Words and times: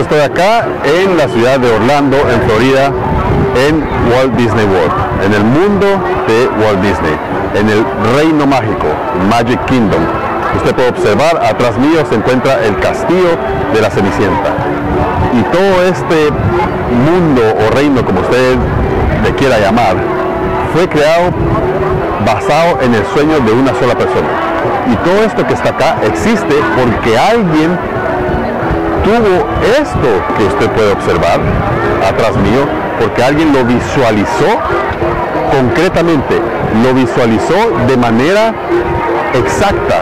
estoy 0.00 0.20
acá 0.20 0.66
en 0.84 1.16
la 1.16 1.28
ciudad 1.28 1.58
de 1.58 1.70
Orlando, 1.70 2.16
en 2.16 2.40
Florida, 2.42 2.86
en 3.66 3.82
Walt 4.12 4.34
Disney 4.36 4.64
World, 4.66 5.24
en 5.24 5.32
el 5.32 5.44
mundo 5.44 5.86
de 6.26 6.48
Walt 6.62 6.80
Disney, 6.80 7.16
en 7.54 7.68
el 7.68 7.84
reino 8.16 8.46
mágico, 8.46 8.86
Magic 9.30 9.64
Kingdom. 9.66 10.02
Usted 10.56 10.74
puede 10.74 10.88
observar, 10.88 11.36
atrás 11.44 11.78
mío 11.78 12.04
se 12.08 12.16
encuentra 12.16 12.64
el 12.64 12.78
castillo 12.80 13.36
de 13.72 13.80
la 13.80 13.90
Cenicienta. 13.90 14.50
Y 15.32 15.42
todo 15.44 15.82
este 15.84 16.30
mundo 17.04 17.42
o 17.42 17.74
reino, 17.74 18.04
como 18.04 18.20
usted 18.20 18.56
le 19.22 19.34
quiera 19.34 19.58
llamar, 19.58 19.96
fue 20.74 20.88
creado 20.88 21.30
basado 22.26 22.80
en 22.82 22.94
el 22.94 23.04
sueño 23.14 23.40
de 23.40 23.52
una 23.52 23.74
sola 23.74 23.94
persona. 23.94 24.28
Y 24.90 24.96
todo 24.96 25.24
esto 25.24 25.46
que 25.46 25.54
está 25.54 25.70
acá 25.70 25.96
existe 26.04 26.54
porque 26.76 27.18
alguien 27.18 27.78
tuvo 29.04 29.46
esto 29.78 30.08
que 30.36 30.44
usted 30.44 30.70
puede 30.70 30.92
observar 30.92 31.38
atrás 32.08 32.36
mío, 32.36 32.64
porque 33.00 33.22
alguien 33.22 33.52
lo 33.52 33.64
visualizó 33.64 34.48
concretamente, 35.52 36.40
lo 36.82 36.94
visualizó 36.94 37.54
de 37.86 37.96
manera 37.96 38.54
exacta, 39.34 40.00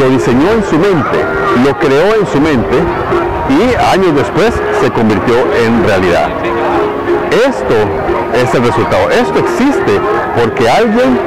lo 0.00 0.10
diseñó 0.10 0.50
en 0.50 0.64
su 0.64 0.78
mente, 0.78 1.18
lo 1.64 1.78
creó 1.78 2.14
en 2.18 2.26
su 2.26 2.40
mente 2.40 2.76
y 3.48 3.94
años 3.94 4.14
después 4.16 4.52
se 4.80 4.90
convirtió 4.90 5.34
en 5.64 5.84
realidad. 5.84 6.28
Esto 7.30 7.74
es 8.34 8.54
el 8.54 8.64
resultado. 8.64 9.10
Esto 9.10 9.38
existe 9.38 10.00
porque 10.40 10.68
alguien 10.68 11.18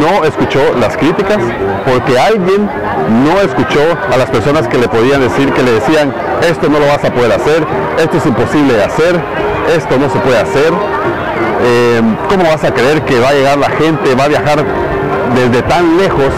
no 0.00 0.24
escuchó 0.24 0.60
las 0.80 0.96
críticas, 0.96 1.38
porque 1.84 2.18
alguien 2.18 2.68
no 3.24 3.40
escuchó 3.40 3.80
a 4.12 4.16
las 4.16 4.30
personas 4.30 4.68
que 4.68 4.78
le 4.78 4.88
podían 4.88 5.20
decir, 5.20 5.52
que 5.52 5.62
le 5.62 5.72
decían, 5.72 6.12
esto 6.48 6.68
no 6.68 6.78
lo 6.78 6.86
vas 6.86 7.04
a 7.04 7.12
poder 7.12 7.32
hacer, 7.32 7.66
esto 7.98 8.16
es 8.16 8.26
imposible 8.26 8.74
de 8.74 8.84
hacer, 8.84 9.20
esto 9.74 9.98
no 9.98 10.08
se 10.10 10.18
puede 10.20 10.38
hacer, 10.38 10.72
eh, 11.64 12.00
¿cómo 12.28 12.44
vas 12.44 12.64
a 12.64 12.72
creer 12.72 13.02
que 13.02 13.18
va 13.20 13.30
a 13.30 13.32
llegar 13.32 13.58
la 13.58 13.70
gente, 13.70 14.14
va 14.14 14.24
a 14.24 14.28
viajar 14.28 14.64
desde 15.34 15.62
tan 15.62 15.96
lejos 15.96 16.32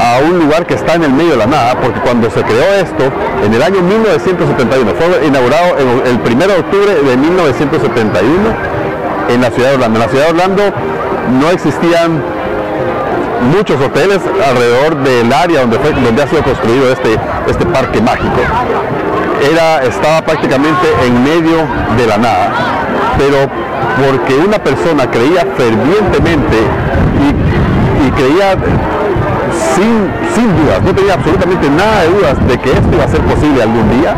a 0.00 0.18
un 0.24 0.38
lugar 0.38 0.66
que 0.66 0.74
está 0.74 0.94
en 0.94 1.04
el 1.04 1.12
medio 1.12 1.32
de 1.32 1.36
la 1.36 1.46
nada, 1.46 1.74
porque 1.80 2.00
cuando 2.00 2.30
se 2.30 2.42
creó 2.42 2.64
esto, 2.80 3.04
en 3.44 3.52
el 3.52 3.62
año 3.62 3.82
1971, 3.82 4.92
fue 4.94 5.26
inaugurado 5.26 5.76
el 5.78 6.20
1 6.32 6.46
de 6.46 6.54
octubre 6.54 6.94
de 6.94 7.16
1971 7.16 8.72
en 9.28 9.40
la 9.40 9.50
ciudad 9.50 9.70
de 9.70 9.74
Orlando. 9.76 9.98
En 9.98 10.06
la 10.06 10.08
ciudad 10.08 10.24
de 10.24 10.30
Orlando 10.30 10.62
no 11.40 11.50
existían 11.50 12.22
muchos 13.42 13.80
hoteles 13.80 14.20
alrededor 14.46 14.96
del 15.02 15.32
área 15.32 15.60
donde, 15.60 15.78
fue, 15.78 15.92
donde 15.92 16.22
ha 16.22 16.26
sido 16.26 16.42
construido 16.42 16.92
este, 16.92 17.18
este 17.46 17.66
parque 17.66 18.00
mágico. 18.00 18.40
Era, 19.50 19.82
estaba 19.82 20.22
prácticamente 20.22 20.86
en 21.04 21.24
medio 21.24 21.56
de 21.96 22.06
la 22.06 22.18
nada, 22.18 22.52
pero 23.18 23.50
porque 24.06 24.34
una 24.36 24.58
persona 24.58 25.10
creía 25.10 25.44
fervientemente 25.56 26.56
y, 27.20 28.06
y 28.06 28.10
creía 28.12 28.56
sin, 29.74 30.08
sin 30.34 30.48
dudas, 30.56 30.82
no 30.82 30.94
tenía 30.94 31.14
absolutamente 31.14 31.68
nada 31.70 32.02
de 32.02 32.08
dudas 32.08 32.46
de 32.46 32.58
que 32.58 32.70
esto 32.70 32.88
iba 32.92 33.04
a 33.04 33.08
ser 33.08 33.20
posible 33.22 33.62
algún 33.62 34.00
día, 34.00 34.14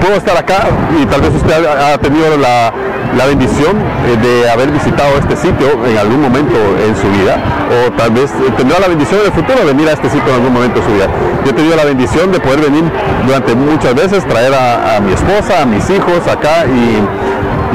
puedo 0.00 0.14
estar 0.14 0.36
acá 0.36 0.68
y 1.00 1.06
tal 1.06 1.20
vez 1.20 1.34
usted 1.34 1.66
ha 1.66 1.98
tenido 1.98 2.36
la, 2.36 2.72
la 3.16 3.26
bendición 3.26 3.76
eh, 4.06 4.16
de 4.16 4.50
haber 4.50 4.70
visitado 4.70 5.16
este 5.18 5.36
sitio 5.36 5.66
en 5.86 5.96
algún 5.96 6.20
momento 6.20 6.54
en 6.54 6.94
su 6.96 7.08
vida, 7.08 7.36
o 7.68 7.92
tal 7.92 8.10
vez 8.10 8.30
tendrá 8.56 8.78
la 8.80 8.88
bendición 8.88 9.20
en 9.20 9.26
el 9.26 9.32
futuro 9.32 9.58
de 9.60 9.64
venir 9.64 9.88
a 9.88 9.92
este 9.92 10.10
sitio 10.10 10.28
en 10.28 10.34
algún 10.34 10.52
momento 10.52 10.80
de 10.80 10.86
su 10.86 10.92
vida. 10.92 11.06
Yo 11.44 11.50
he 11.50 11.54
tenido 11.54 11.76
la 11.76 11.84
bendición 11.84 12.32
de 12.32 12.40
poder 12.40 12.60
venir 12.60 12.84
durante 13.26 13.54
muchas 13.54 13.94
veces, 13.94 14.26
traer 14.26 14.52
a, 14.54 15.00
mi 15.00 15.12
esposa, 15.12 15.62
a 15.62 15.66
mis 15.66 15.88
hijos 15.90 16.26
acá 16.30 16.66
y, 16.66 17.02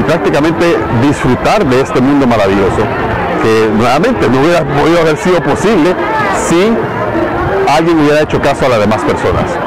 prácticamente 0.04 0.76
disfrutar 1.00 1.64
de 1.64 1.80
este 1.80 1.98
mundo 1.98 2.26
maravilloso, 2.26 2.82
que 3.42 3.70
nuevamente 3.74 4.28
no 4.28 4.40
hubiera 4.40 4.62
podido 4.62 5.00
haber 5.00 5.16
sido 5.16 5.40
posible 5.40 5.94
si 6.46 6.70
alguien 7.74 7.98
hubiera 8.00 8.20
hecho 8.20 8.38
caso 8.42 8.66
a 8.66 8.68
las 8.68 8.80
demás 8.80 9.00
personas. 9.00 9.63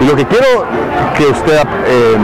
Y 0.00 0.04
lo 0.04 0.14
que 0.14 0.24
quiero 0.26 0.64
que 1.16 1.26
usted 1.26 1.60
eh, 1.86 2.16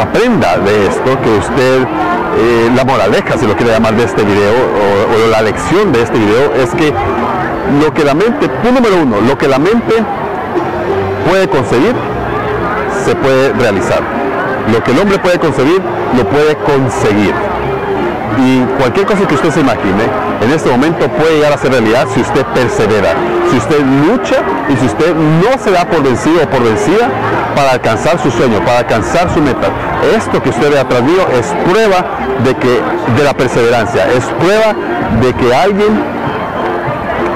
aprenda 0.00 0.58
de 0.58 0.86
esto, 0.86 1.20
que 1.22 1.38
usted, 1.38 1.82
eh, 1.82 2.70
la 2.76 2.84
moraleja, 2.84 3.38
si 3.38 3.46
lo 3.46 3.56
quiere 3.56 3.72
llamar 3.72 3.94
de 3.96 4.04
este 4.04 4.22
video, 4.22 4.52
o, 4.52 5.30
la 5.30 5.40
lección 5.42 5.92
de 5.92 6.02
este 6.02 6.18
video, 6.18 6.54
es 6.54 6.70
que 6.74 6.92
lo 7.82 7.92
que 7.94 8.04
la 8.04 8.14
mente, 8.14 8.48
punto 8.48 8.80
número 8.80 9.02
uno, 9.02 9.16
lo 9.26 9.38
que 9.38 9.48
la 9.48 9.58
mente 9.58 9.94
puede 11.28 11.48
conseguir, 11.48 11.94
se 13.04 13.14
puede 13.14 13.52
realizar. 13.54 14.00
Lo 14.72 14.82
que 14.82 14.90
el 14.92 14.98
hombre 14.98 15.18
puede 15.18 15.38
conseguir, 15.38 15.80
lo 16.16 16.24
puede 16.28 16.56
conseguir. 16.56 17.34
Y 18.38 18.60
cualquier 18.78 19.06
cosa 19.06 19.26
que 19.26 19.34
usted 19.34 19.50
se 19.50 19.60
imagine, 19.60 20.04
en 20.42 20.50
este 20.50 20.70
momento 20.70 21.08
puede 21.08 21.36
llegar 21.36 21.52
a 21.52 21.58
ser 21.58 21.70
realidad 21.70 22.06
si 22.12 22.20
usted 22.20 22.44
persevera, 22.46 23.14
si 23.50 23.56
usted 23.56 23.80
lucha 24.06 24.36
y 24.68 24.76
si 24.76 24.86
usted 24.86 25.14
no 25.14 25.58
se 25.58 25.70
da 25.70 25.84
por 25.86 26.02
vencido 26.02 26.42
o 26.42 26.46
por 26.50 26.62
vencida 26.62 27.08
para 27.54 27.72
alcanzar 27.72 28.18
su 28.18 28.30
sueño, 28.30 28.60
para 28.64 28.80
alcanzar 28.80 29.32
su 29.32 29.40
meta. 29.40 29.68
Esto 30.14 30.42
que 30.42 30.50
usted 30.50 30.70
ve 30.70 30.78
atrás 30.78 31.02
es 31.32 31.46
prueba 31.70 32.04
de, 32.44 32.54
que, 32.56 32.80
de 33.16 33.24
la 33.24 33.32
perseverancia, 33.34 34.06
es 34.12 34.24
prueba 34.38 34.74
de 35.22 35.32
que 35.32 35.54
alguien 35.54 36.02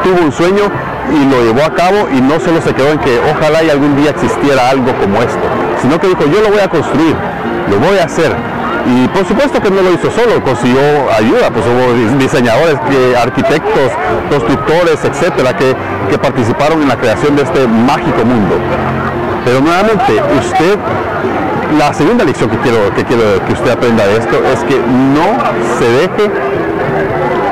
tuvo 0.04 0.24
un 0.24 0.32
sueño 0.32 0.64
y 1.10 1.24
lo 1.30 1.42
llevó 1.42 1.64
a 1.64 1.74
cabo 1.74 2.08
y 2.12 2.20
no 2.20 2.38
solo 2.40 2.60
se 2.60 2.74
quedó 2.74 2.90
en 2.90 2.98
que 2.98 3.18
ojalá 3.34 3.62
y 3.62 3.70
algún 3.70 3.96
día 3.96 4.10
existiera 4.10 4.68
algo 4.68 4.92
como 5.00 5.18
esto, 5.18 5.46
sino 5.80 5.98
que 5.98 6.08
dijo 6.08 6.24
yo 6.26 6.42
lo 6.42 6.50
voy 6.50 6.60
a 6.60 6.68
construir, 6.68 7.16
lo 7.70 7.78
voy 7.78 7.98
a 7.98 8.04
hacer 8.04 8.34
y 8.86 9.08
por 9.08 9.26
supuesto 9.26 9.60
que 9.60 9.70
no 9.70 9.82
lo 9.82 9.92
hizo 9.92 10.10
solo, 10.10 10.42
consiguió 10.42 10.80
ayuda, 11.16 11.50
pues 11.50 11.64
hubo 11.66 12.18
diseñadores, 12.18 12.76
arquitectos, 13.20 13.92
constructores, 14.30 15.04
etcétera, 15.04 15.56
que, 15.56 15.74
participaron 16.18 16.82
en 16.82 16.88
la 16.88 16.96
creación 16.96 17.36
de 17.36 17.42
este 17.42 17.66
mágico 17.66 18.24
mundo. 18.24 18.56
Pero 19.44 19.60
nuevamente, 19.60 20.20
usted, 20.38 20.78
la 21.78 21.94
segunda 21.94 22.24
lección 22.24 22.50
que 22.50 22.58
quiero, 22.58 22.94
que 22.94 23.04
quiero 23.04 23.22
que 23.46 23.52
usted 23.52 23.70
aprenda 23.70 24.06
de 24.06 24.18
esto 24.18 24.36
es 24.52 24.60
que 24.64 24.78
no 24.78 25.38
se 25.78 25.88
deje, 25.88 26.30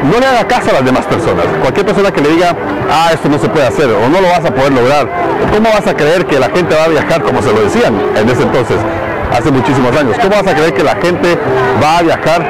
no 0.04 0.18
le 0.18 0.26
haga 0.26 0.46
caso 0.46 0.70
a 0.70 0.74
las 0.74 0.84
demás 0.84 1.06
personas. 1.06 1.46
Cualquier 1.62 1.86
persona 1.86 2.10
que 2.10 2.20
le 2.20 2.30
diga, 2.30 2.54
ah, 2.90 3.10
esto 3.12 3.28
no 3.28 3.38
se 3.38 3.48
puede 3.48 3.66
hacer 3.66 3.88
o 3.90 4.08
no 4.08 4.20
lo 4.20 4.28
vas 4.28 4.44
a 4.44 4.52
poder 4.52 4.72
lograr, 4.72 5.08
¿cómo 5.52 5.70
vas 5.70 5.86
a 5.86 5.94
creer 5.94 6.26
que 6.26 6.38
la 6.38 6.50
gente 6.50 6.74
va 6.74 6.84
a 6.84 6.88
viajar 6.88 7.22
como 7.22 7.40
se 7.40 7.52
lo 7.52 7.62
decían 7.62 7.94
en 8.16 8.28
ese 8.28 8.42
entonces? 8.42 8.76
Hace 9.32 9.50
muchísimos 9.50 9.96
años. 9.96 10.16
¿Cómo 10.20 10.30
vas 10.30 10.46
a 10.46 10.54
creer 10.54 10.74
que 10.74 10.82
la 10.82 10.96
gente 10.96 11.38
va 11.82 11.98
a 11.98 12.02
viajar 12.02 12.46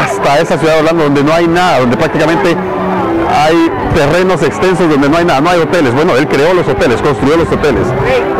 hasta 0.00 0.40
esa 0.40 0.58
ciudad 0.58 0.74
de 0.74 0.78
Orlando 0.80 1.04
donde 1.04 1.24
no 1.24 1.32
hay 1.32 1.48
nada, 1.48 1.80
donde 1.80 1.96
prácticamente 1.96 2.56
hay 3.32 3.70
terrenos 3.94 4.42
extensos 4.42 4.88
donde 4.88 5.08
no 5.08 5.16
hay 5.16 5.24
nada, 5.24 5.40
no 5.40 5.50
hay 5.50 5.60
hoteles. 5.60 5.94
Bueno, 5.94 6.16
él 6.16 6.26
creó 6.28 6.54
los 6.54 6.66
hoteles, 6.68 7.00
construyó 7.00 7.36
los 7.36 7.50
hoteles, 7.50 7.86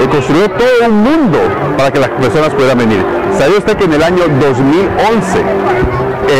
él 0.00 0.08
construyó 0.08 0.50
todo 0.50 0.86
un 0.86 1.02
mundo 1.02 1.38
para 1.76 1.90
que 1.90 1.98
las 1.98 2.10
personas 2.10 2.50
puedan 2.50 2.78
venir. 2.78 3.04
¿Sabía 3.38 3.58
usted 3.58 3.76
que 3.76 3.84
en 3.84 3.94
el 3.94 4.02
año 4.02 4.24
2011 4.40 5.44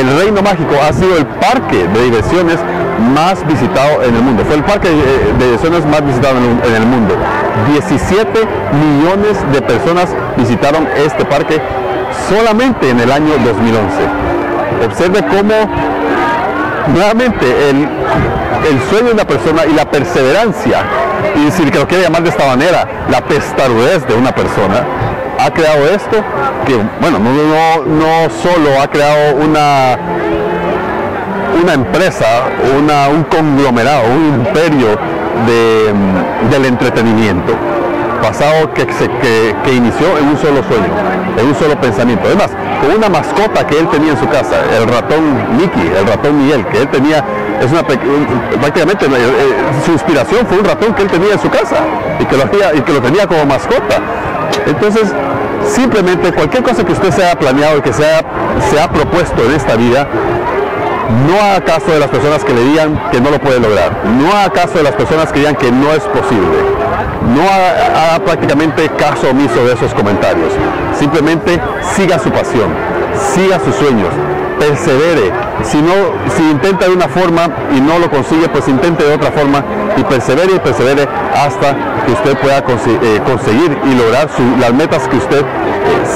el 0.00 0.18
Reino 0.18 0.42
Mágico 0.42 0.74
ha 0.82 0.92
sido 0.92 1.16
el 1.16 1.26
parque 1.26 1.86
de 1.88 2.04
diversiones 2.04 2.58
más 3.14 3.46
visitado 3.46 4.02
en 4.02 4.14
el 4.14 4.22
mundo. 4.22 4.44
Fue 4.44 4.56
el 4.56 4.64
parque 4.64 4.88
de 4.88 5.44
diversiones 5.44 5.84
más 5.86 6.04
visitado 6.04 6.36
en 6.38 6.74
el 6.74 6.86
mundo. 6.86 7.16
17 7.70 8.26
millones 8.72 9.52
de 9.52 9.62
personas 9.62 10.08
visitaron 10.36 10.88
este 10.96 11.24
parque 11.24 11.60
solamente 12.28 12.90
en 12.90 13.00
el 13.00 13.10
año 13.10 13.32
2011. 13.44 14.86
Observe 14.86 15.22
cómo 15.28 15.54
nuevamente 16.92 17.46
el, 17.70 17.88
sueño 18.90 19.08
de 19.08 19.14
una 19.14 19.26
persona 19.26 19.64
y 19.66 19.72
la 19.74 19.90
perseverancia, 19.90 20.82
y 21.36 21.50
si 21.50 21.64
lo 21.64 21.86
quiere 21.86 22.04
llamar 22.04 22.22
de 22.22 22.30
esta 22.30 22.46
manera, 22.46 22.86
la 23.10 23.20
pestarudez 23.22 24.06
de 24.06 24.14
una 24.14 24.34
persona, 24.34 24.84
ha 25.38 25.50
creado 25.50 25.86
esto 25.88 26.22
que, 26.66 26.76
bueno, 27.00 27.18
no, 27.18 27.30
no, 27.32 27.84
no 27.86 28.30
solo 28.42 28.80
ha 28.80 28.88
creado 28.88 29.36
una 29.36 29.98
una 31.60 31.74
empresa, 31.74 32.26
una, 32.78 33.08
un 33.08 33.24
conglomerado, 33.24 34.02
un 34.06 34.46
imperio 34.46 34.98
de, 35.46 35.92
del 36.50 36.66
entretenimiento 36.66 37.54
pasado 38.22 38.72
que, 38.72 38.82
se, 38.92 39.10
que, 39.10 39.74
inició 39.74 40.16
en 40.16 40.28
un 40.28 40.38
solo 40.38 40.62
sueño, 40.62 40.86
en 41.36 41.46
un 41.46 41.54
solo 41.56 41.78
pensamiento. 41.80 42.24
Además, 42.26 42.50
con 42.80 42.96
una 42.96 43.08
mascota 43.08 43.66
que 43.66 43.78
él 43.78 43.88
tenía 43.88 44.12
en 44.12 44.18
su 44.18 44.28
casa, 44.28 44.56
el 44.78 44.86
ratón 44.86 45.58
Mickey, 45.58 45.92
el 45.98 46.06
ratón 46.06 46.38
Miguel, 46.38 46.64
que 46.66 46.82
él 46.82 46.88
tenía, 46.88 47.24
es 47.60 47.70
una 47.70 47.82
prácticamente 47.82 49.06
eh, 49.06 49.08
eh, 49.10 49.54
su 49.84 49.92
inspiración 49.92 50.46
fue 50.46 50.58
un 50.58 50.64
ratón 50.64 50.94
que 50.94 51.02
él 51.02 51.08
tenía 51.08 51.32
en 51.32 51.40
su 51.40 51.50
casa 51.50 51.78
y 52.20 52.24
que 52.24 52.36
lo, 52.36 52.44
y 52.44 52.80
que 52.80 52.92
lo 52.92 53.02
tenía 53.02 53.26
como 53.26 53.44
mascota. 53.44 53.98
Entonces, 54.66 55.12
simplemente 55.66 56.32
cualquier 56.32 56.62
cosa 56.62 56.84
que 56.84 56.92
usted 56.92 57.10
se 57.10 57.24
haya 57.24 57.36
planeado 57.36 57.78
y 57.78 57.82
que 57.82 57.92
se 57.92 58.04
se 58.70 58.80
ha 58.80 58.88
propuesto 58.88 59.44
en 59.44 59.52
esta 59.52 59.76
vida, 59.76 60.06
No 61.10 61.40
haga 61.40 61.60
caso 61.64 61.92
de 61.92 61.98
las 61.98 62.08
personas 62.08 62.44
que 62.44 62.52
le 62.52 62.62
digan 62.64 63.10
que 63.10 63.20
no 63.20 63.30
lo 63.30 63.40
puede 63.40 63.60
lograr. 63.60 63.92
No 64.04 64.32
haga 64.32 64.50
caso 64.50 64.78
de 64.78 64.84
las 64.84 64.94
personas 64.94 65.32
que 65.32 65.40
digan 65.40 65.56
que 65.56 65.70
no 65.70 65.90
es 65.92 66.02
posible. 66.04 66.58
No 67.34 67.42
haga, 67.42 68.18
prácticamente 68.24 68.88
caso 68.90 69.30
omiso 69.30 69.64
de 69.64 69.74
esos 69.74 69.92
comentarios. 69.94 70.52
Simplemente 70.98 71.60
siga 71.94 72.18
su 72.18 72.30
pasión, 72.30 72.70
siga 73.34 73.58
sus 73.60 73.74
sueños, 73.76 74.08
persevere. 74.58 75.32
Si, 75.64 75.80
no, 75.80 75.92
si 76.36 76.42
intenta 76.50 76.86
de 76.86 76.92
una 76.92 77.08
forma 77.08 77.48
y 77.74 77.80
no 77.80 77.98
lo 77.98 78.10
consigue, 78.10 78.48
pues 78.48 78.68
intente 78.68 79.04
de 79.04 79.14
otra 79.14 79.30
forma 79.30 79.62
y 79.96 80.02
persevere 80.04 80.54
y 80.56 80.58
persevere 80.58 81.08
hasta 81.34 81.74
que 82.04 82.12
usted 82.12 82.36
pueda 82.38 82.58
eh, 82.58 83.20
conseguir 83.24 83.78
y 83.84 83.94
lograr 83.94 84.28
las 84.60 84.72
metas 84.72 85.08
que 85.08 85.16
usted 85.16 85.40
eh, 85.40 85.44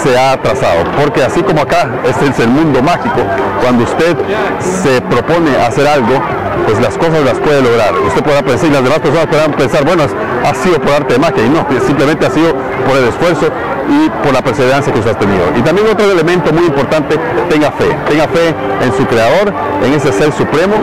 se 0.02 0.19
ha 0.19 0.40
trazado. 0.40 0.84
Porque 1.00 1.22
así 1.22 1.43
como 1.43 1.62
acá, 1.62 1.88
este 2.04 2.26
es 2.28 2.38
el 2.40 2.48
mundo 2.48 2.82
mágico, 2.82 3.22
cuando 3.62 3.84
usted 3.84 4.16
se 4.60 5.00
propone 5.02 5.56
hacer 5.56 5.87
algo, 5.87 6.20
pues 6.66 6.80
las 6.80 6.98
cosas 6.98 7.24
las 7.24 7.38
puede 7.38 7.62
lograr. 7.62 7.94
Usted 8.06 8.22
podrá 8.22 8.42
pensar 8.42 8.68
y 8.68 8.72
las 8.72 8.82
demás 8.82 8.98
personas 8.98 9.26
podrán 9.26 9.52
pensar, 9.52 9.84
bueno, 9.84 10.02
ha 10.44 10.54
sido 10.54 10.80
por 10.80 10.92
arte 10.92 11.14
de 11.14 11.20
magia 11.20 11.44
y 11.44 11.48
no, 11.48 11.66
simplemente 11.86 12.26
ha 12.26 12.30
sido 12.30 12.52
por 12.86 12.96
el 12.96 13.08
esfuerzo 13.08 13.46
y 13.88 14.10
por 14.24 14.34
la 14.34 14.42
perseverancia 14.42 14.92
que 14.92 14.98
usted 14.98 15.12
ha 15.12 15.18
tenido. 15.18 15.44
Y 15.56 15.62
también 15.62 15.86
otro 15.86 16.10
elemento 16.10 16.52
muy 16.52 16.66
importante, 16.66 17.16
tenga 17.48 17.70
fe. 17.70 17.86
Tenga 18.08 18.26
fe 18.28 18.54
en 18.82 18.92
su 18.96 19.06
creador, 19.06 19.52
en 19.84 19.92
ese 19.94 20.12
ser 20.12 20.32
supremo 20.32 20.74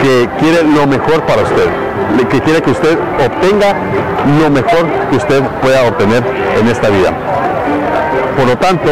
que 0.00 0.28
quiere 0.38 0.62
lo 0.64 0.86
mejor 0.86 1.22
para 1.26 1.42
usted, 1.42 1.68
que 2.30 2.40
quiere 2.40 2.62
que 2.62 2.70
usted 2.70 2.98
obtenga 3.24 3.74
lo 4.40 4.50
mejor 4.50 4.86
que 5.10 5.16
usted 5.16 5.42
pueda 5.60 5.88
obtener 5.88 6.22
en 6.58 6.68
esta 6.68 6.88
vida. 6.88 7.12
Por 8.36 8.46
lo 8.46 8.56
tanto, 8.58 8.90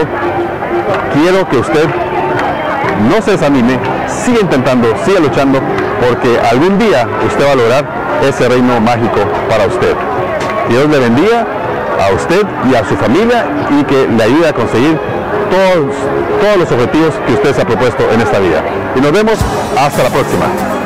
quiero 1.15 1.49
que 1.49 1.57
usted 1.59 1.87
no 3.09 3.23
se 3.23 3.33
desanime, 3.33 3.79
siga 4.25 4.41
intentando, 4.41 4.89
siga 5.05 5.21
luchando, 5.21 5.61
porque 6.01 6.39
algún 6.51 6.79
día 6.79 7.07
usted 7.27 7.47
va 7.47 7.53
a 7.53 7.55
lograr 7.55 7.85
ese 8.27 8.49
reino 8.49 8.81
mágico 8.81 9.21
para 9.49 9.67
usted. 9.67 9.95
Dios 10.69 10.89
le 10.89 10.99
bendiga 10.99 11.47
a 12.01 12.15
usted 12.15 12.47
y 12.71 12.75
a 12.75 12.85
su 12.85 12.97
familia 12.97 13.45
y 13.79 13.85
que 13.85 14.09
le 14.09 14.23
ayude 14.23 14.49
a 14.49 14.53
conseguir 14.53 14.99
todos, 15.51 15.95
todos 16.41 16.57
los 16.59 16.73
objetivos 16.73 17.15
que 17.27 17.35
usted 17.35 17.55
se 17.55 17.63
ha 17.63 17.67
propuesto 17.67 18.05
en 18.13 18.21
esta 18.21 18.39
vida. 18.39 18.63
Y 18.97 19.01
nos 19.01 19.13
vemos 19.13 19.39
hasta 19.79 20.03
la 20.05 20.11
próxima. 20.11 20.80